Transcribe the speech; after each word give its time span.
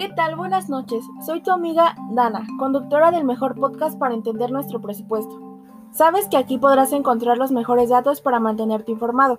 ¿Qué 0.00 0.08
tal? 0.08 0.34
Buenas 0.34 0.70
noches. 0.70 1.04
Soy 1.26 1.42
tu 1.42 1.50
amiga 1.50 1.94
Dana, 2.12 2.46
conductora 2.58 3.10
del 3.10 3.24
mejor 3.24 3.54
podcast 3.60 3.98
para 3.98 4.14
entender 4.14 4.50
nuestro 4.50 4.80
presupuesto. 4.80 5.38
Sabes 5.90 6.26
que 6.28 6.38
aquí 6.38 6.56
podrás 6.56 6.94
encontrar 6.94 7.36
los 7.36 7.52
mejores 7.52 7.90
datos 7.90 8.22
para 8.22 8.40
mantenerte 8.40 8.92
informado. 8.92 9.38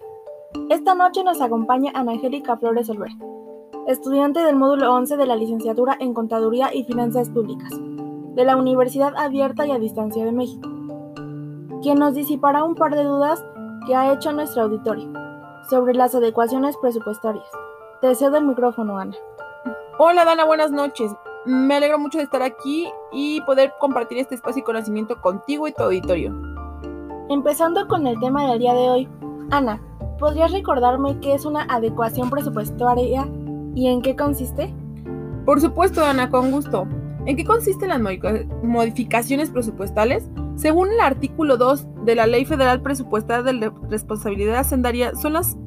Esta 0.69 0.93
noche 0.93 1.23
nos 1.23 1.41
acompaña 1.41 1.91
Ana 1.95 2.11
Angélica 2.11 2.57
Flores 2.57 2.91
Olver, 2.91 3.09
estudiante 3.87 4.41
del 4.41 4.55
módulo 4.55 4.93
11 4.93 5.17
de 5.17 5.25
la 5.25 5.35
licenciatura 5.35 5.97
en 5.99 6.13
Contaduría 6.13 6.71
y 6.71 6.83
Finanzas 6.83 7.31
Públicas, 7.31 7.71
de 7.71 8.45
la 8.45 8.55
Universidad 8.55 9.17
Abierta 9.17 9.65
y 9.65 9.71
a 9.71 9.79
Distancia 9.79 10.23
de 10.23 10.31
México, 10.31 10.69
quien 11.81 11.97
nos 11.97 12.13
disipará 12.13 12.63
un 12.63 12.75
par 12.75 12.93
de 12.93 13.03
dudas 13.03 13.43
que 13.87 13.95
ha 13.95 14.13
hecho 14.13 14.31
nuestro 14.31 14.61
auditorio 14.61 15.11
sobre 15.71 15.95
las 15.95 16.13
adecuaciones 16.13 16.77
presupuestarias. 16.77 17.49
Te 17.99 18.13
cedo 18.13 18.37
el 18.37 18.45
micrófono, 18.45 18.99
Ana. 18.99 19.15
Hola 20.03 20.25
Dana, 20.25 20.45
buenas 20.45 20.71
noches. 20.71 21.11
Me 21.45 21.75
alegro 21.75 21.99
mucho 21.99 22.17
de 22.17 22.23
estar 22.23 22.41
aquí 22.41 22.89
y 23.11 23.39
poder 23.41 23.71
compartir 23.79 24.17
este 24.17 24.33
espacio 24.33 24.61
y 24.61 24.63
conocimiento 24.63 25.21
contigo 25.21 25.67
y 25.67 25.73
tu 25.73 25.83
auditorio. 25.83 26.33
Empezando 27.29 27.87
con 27.87 28.07
el 28.07 28.19
tema 28.19 28.49
del 28.49 28.57
día 28.57 28.73
de 28.73 28.89
hoy, 28.89 29.09
Ana, 29.51 29.79
¿podrías 30.17 30.51
recordarme 30.53 31.19
qué 31.19 31.35
es 31.35 31.45
una 31.45 31.65
adecuación 31.65 32.31
presupuestaria 32.31 33.29
y 33.75 33.89
en 33.89 34.01
qué 34.01 34.15
consiste? 34.15 34.73
Por 35.45 35.61
supuesto, 35.61 36.01
Dana, 36.01 36.31
con 36.31 36.49
gusto. 36.49 36.87
¿En 37.27 37.37
qué 37.37 37.45
consisten 37.45 37.89
las 37.89 38.01
modificaciones 38.63 39.51
presupuestales? 39.51 40.27
Según 40.55 40.89
el 40.89 40.99
artículo 40.99 41.57
2 41.57 42.05
de 42.05 42.15
la 42.15 42.25
Ley 42.25 42.45
Federal 42.45 42.81
Presupuestal 42.81 43.43
de 43.43 43.71
Responsabilidad 43.87 44.61
Hacendaria, 44.61 45.13
son 45.15 45.33
las 45.33 45.57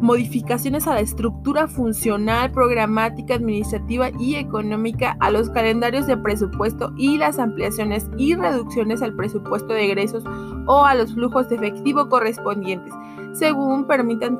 modificaciones 0.00 0.86
a 0.86 0.94
la 0.94 1.00
estructura 1.00 1.68
funcional, 1.68 2.50
programática, 2.50 3.34
administrativa 3.34 4.10
y 4.18 4.36
económica, 4.36 5.16
a 5.20 5.30
los 5.30 5.50
calendarios 5.50 6.06
de 6.06 6.16
presupuesto 6.16 6.92
y 6.96 7.18
las 7.18 7.38
ampliaciones 7.38 8.10
y 8.16 8.34
reducciones 8.34 9.02
al 9.02 9.14
presupuesto 9.14 9.72
de 9.72 9.84
egresos 9.84 10.24
o 10.66 10.84
a 10.84 10.94
los 10.94 11.14
flujos 11.14 11.48
de 11.48 11.56
efectivo 11.56 12.08
correspondientes, 12.08 12.94
según 13.34 13.86
permitan 13.86 14.38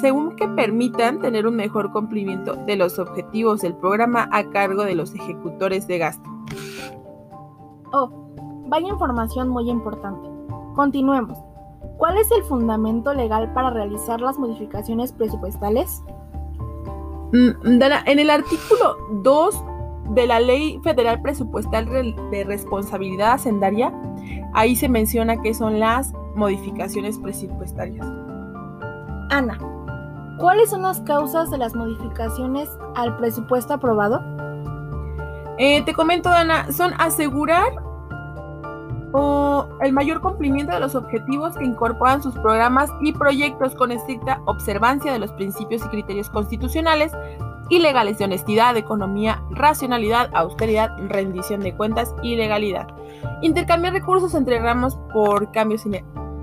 según 0.00 0.36
que 0.36 0.46
permitan 0.48 1.18
tener 1.18 1.46
un 1.46 1.56
mejor 1.56 1.90
cumplimiento 1.90 2.54
de 2.54 2.76
los 2.76 2.98
objetivos 3.00 3.62
del 3.62 3.74
programa 3.74 4.28
a 4.30 4.48
cargo 4.50 4.84
de 4.84 4.94
los 4.94 5.12
ejecutores 5.14 5.88
de 5.88 5.98
gasto. 5.98 6.30
Oh, 7.92 8.08
vaya 8.68 8.88
información 8.88 9.48
muy 9.48 9.68
importante. 9.68 10.28
Continuemos. 10.74 11.47
¿Cuál 11.98 12.16
es 12.16 12.30
el 12.30 12.44
fundamento 12.44 13.12
legal 13.12 13.52
para 13.52 13.70
realizar 13.70 14.20
las 14.20 14.38
modificaciones 14.38 15.12
presupuestales? 15.12 16.02
Mm, 17.32 17.82
en 18.06 18.18
el 18.20 18.30
artículo 18.30 18.96
2 19.22 19.64
de 20.10 20.26
la 20.28 20.38
Ley 20.38 20.80
Federal 20.84 21.20
Presupuestal 21.20 21.86
de 22.30 22.44
Responsabilidad 22.44 23.32
Hacendaria, 23.32 23.92
ahí 24.54 24.76
se 24.76 24.88
menciona 24.88 25.42
qué 25.42 25.52
son 25.52 25.80
las 25.80 26.12
modificaciones 26.36 27.18
presupuestarias. 27.18 28.06
Ana, 29.30 29.58
¿cuáles 30.38 30.70
son 30.70 30.82
las 30.82 31.00
causas 31.00 31.50
de 31.50 31.58
las 31.58 31.74
modificaciones 31.74 32.68
al 32.94 33.16
presupuesto 33.16 33.74
aprobado? 33.74 34.22
Eh, 35.58 35.82
te 35.82 35.92
comento, 35.92 36.28
Ana, 36.28 36.70
son 36.70 36.92
asegurar 36.98 37.87
o 39.12 39.68
el 39.80 39.92
mayor 39.92 40.20
cumplimiento 40.20 40.72
de 40.72 40.80
los 40.80 40.94
objetivos 40.94 41.56
que 41.56 41.64
incorporan 41.64 42.22
sus 42.22 42.34
programas 42.34 42.90
y 43.00 43.12
proyectos 43.12 43.74
con 43.74 43.90
estricta 43.90 44.40
observancia 44.46 45.12
de 45.12 45.18
los 45.18 45.32
principios 45.32 45.84
y 45.84 45.88
criterios 45.88 46.28
constitucionales 46.30 47.12
y 47.70 47.78
legales 47.80 48.18
de 48.18 48.24
honestidad, 48.24 48.76
economía, 48.76 49.42
racionalidad, 49.50 50.30
austeridad, 50.34 50.90
rendición 51.08 51.60
de 51.60 51.74
cuentas 51.74 52.14
y 52.22 52.36
legalidad. 52.36 52.88
Intercambiar 53.42 53.92
recursos 53.92 54.34
entre 54.34 54.58
ramos 54.58 54.98
por 55.12 55.52
cambios 55.52 55.84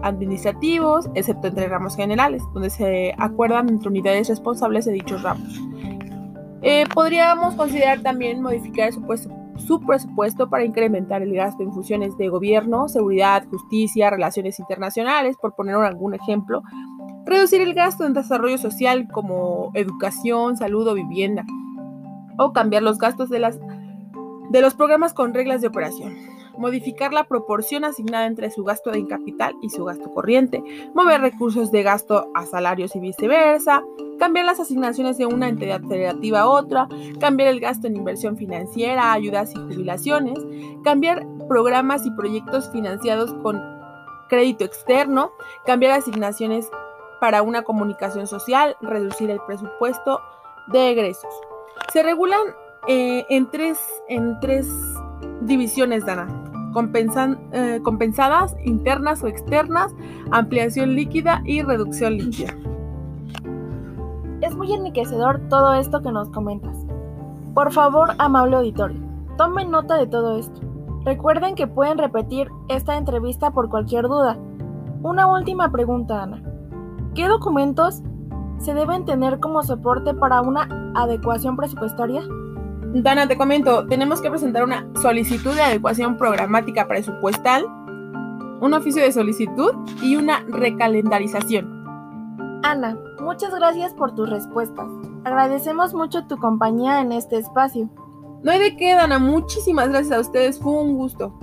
administrativos, 0.03 1.09
excepto 1.15 1.47
entre 1.47 1.67
ramos 1.67 1.95
generales, 1.95 2.43
donde 2.53 2.69
se 2.69 3.15
acuerdan 3.17 3.69
entre 3.69 3.89
unidades 3.89 4.29
responsables 4.29 4.85
de 4.85 4.93
dichos 4.93 5.23
ramos. 5.23 5.59
Eh, 6.61 6.85
podríamos 6.93 7.55
considerar 7.55 8.01
también 8.01 8.41
modificar 8.41 8.87
el 8.87 8.93
supuesto 8.93 9.29
su 9.57 9.79
presupuesto 9.79 10.49
para 10.49 10.65
incrementar 10.65 11.21
el 11.21 11.33
gasto 11.33 11.63
en 11.63 11.73
funciones 11.73 12.17
de 12.17 12.29
gobierno, 12.29 12.87
seguridad, 12.87 13.45
justicia, 13.47 14.09
relaciones 14.09 14.59
internacionales, 14.59 15.37
por 15.37 15.55
poner 15.55 15.75
algún 15.75 16.13
ejemplo, 16.13 16.61
reducir 17.25 17.61
el 17.61 17.73
gasto 17.73 18.05
en 18.05 18.13
desarrollo 18.13 18.57
social 18.57 19.07
como 19.11 19.71
educación, 19.73 20.57
salud 20.57 20.87
o 20.87 20.93
vivienda, 20.93 21.45
o 22.37 22.53
cambiar 22.53 22.83
los 22.83 22.97
gastos 22.97 23.29
de, 23.29 23.39
las, 23.39 23.59
de 24.49 24.61
los 24.61 24.73
programas 24.75 25.13
con 25.13 25.33
reglas 25.33 25.61
de 25.61 25.67
operación. 25.67 26.15
Modificar 26.57 27.13
la 27.13 27.25
proporción 27.25 27.83
asignada 27.83 28.27
entre 28.27 28.49
su 28.49 28.63
gasto 28.63 28.91
de 28.91 29.05
capital 29.07 29.55
y 29.61 29.69
su 29.69 29.83
gasto 29.83 30.11
corriente, 30.13 30.63
mover 30.93 31.21
recursos 31.21 31.71
de 31.71 31.83
gasto 31.83 32.29
a 32.33 32.45
salarios 32.45 32.95
y 32.95 32.99
viceversa, 32.99 33.83
cambiar 34.19 34.45
las 34.45 34.59
asignaciones 34.59 35.17
de 35.17 35.25
una 35.25 35.49
entidad 35.49 35.81
federativa 35.81 36.41
a 36.41 36.47
otra, 36.47 36.87
cambiar 37.19 37.49
el 37.49 37.59
gasto 37.59 37.87
en 37.87 37.95
inversión 37.95 38.37
financiera, 38.37 39.13
ayudas 39.13 39.51
y 39.53 39.57
jubilaciones, 39.57 40.39
cambiar 40.83 41.25
programas 41.47 42.05
y 42.05 42.11
proyectos 42.11 42.69
financiados 42.71 43.33
con 43.43 43.61
crédito 44.29 44.63
externo, 44.65 45.31
cambiar 45.65 45.93
asignaciones 45.93 46.69
para 47.19 47.41
una 47.41 47.63
comunicación 47.63 48.27
social, 48.27 48.75
reducir 48.81 49.29
el 49.29 49.39
presupuesto 49.47 50.19
de 50.67 50.91
egresos. 50.91 51.33
Se 51.93 52.03
regulan 52.03 52.41
eh, 52.87 53.25
en, 53.29 53.49
tres, 53.49 53.79
en 54.09 54.39
tres 54.39 54.67
divisiones, 55.41 56.05
Dana. 56.05 56.27
Eh, 57.53 57.79
compensadas, 57.83 58.53
internas 58.65 59.23
o 59.23 59.27
externas, 59.27 59.93
ampliación 60.31 60.93
líquida 60.93 61.41
y 61.45 61.61
reducción 61.61 62.17
líquida. 62.17 62.53
Es 64.55 64.59
muy 64.59 64.71
enriquecedor 64.71 65.41
todo 65.49 65.73
esto 65.73 66.01
que 66.01 66.13
nos 66.13 66.29
comentas. 66.29 66.77
Por 67.53 67.73
favor, 67.73 68.11
amable 68.19 68.55
auditorio, 68.55 69.01
tomen 69.37 69.69
nota 69.69 69.97
de 69.97 70.07
todo 70.07 70.39
esto. 70.39 70.61
Recuerden 71.03 71.55
que 71.55 71.67
pueden 71.67 71.97
repetir 71.97 72.49
esta 72.69 72.95
entrevista 72.95 73.51
por 73.51 73.69
cualquier 73.69 74.03
duda. 74.05 74.37
Una 75.03 75.27
última 75.27 75.73
pregunta, 75.73 76.23
Ana. 76.23 76.41
¿Qué 77.15 77.27
documentos 77.27 78.01
se 78.57 78.73
deben 78.73 79.03
tener 79.03 79.41
como 79.41 79.61
soporte 79.61 80.13
para 80.13 80.39
una 80.41 80.69
adecuación 80.95 81.57
presupuestaria? 81.57 82.21
Dana, 82.93 83.27
te 83.27 83.35
comento, 83.35 83.85
tenemos 83.87 84.21
que 84.21 84.29
presentar 84.29 84.63
una 84.63 84.87
solicitud 85.01 85.53
de 85.53 85.63
adecuación 85.63 86.15
programática 86.15 86.87
presupuestal, 86.87 87.65
un 88.61 88.73
oficio 88.73 89.03
de 89.03 89.11
solicitud 89.11 89.71
y 90.01 90.15
una 90.15 90.45
recalendarización. 90.47 91.75
Ana, 92.63 92.97
muchas 93.25 93.53
gracias 93.53 93.93
por 93.93 94.13
tus 94.15 94.29
respuestas. 94.29 94.87
Agradecemos 95.25 95.93
mucho 95.93 96.25
tu 96.27 96.37
compañía 96.37 97.01
en 97.01 97.11
este 97.11 97.37
espacio. 97.37 97.89
No 98.43 98.51
hay 98.51 98.59
de 98.59 98.77
qué, 98.77 98.93
Dana. 98.93 99.19
Muchísimas 99.19 99.89
gracias 99.89 100.17
a 100.17 100.21
ustedes. 100.21 100.59
Fue 100.59 100.71
un 100.71 100.95
gusto. 100.95 101.33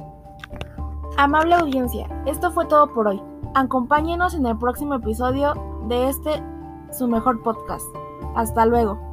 Amable 1.19 1.56
audiencia, 1.56 2.06
esto 2.25 2.50
fue 2.53 2.65
todo 2.66 2.93
por 2.94 3.09
hoy. 3.09 3.22
Acompáñenos 3.54 4.34
en 4.34 4.47
el 4.47 4.56
próximo 4.56 4.94
episodio 4.94 5.53
de 5.88 6.09
este, 6.09 6.31
su 6.91 7.06
mejor 7.06 7.43
podcast. 7.43 7.84
Hasta 8.34 8.64
luego. 8.64 9.12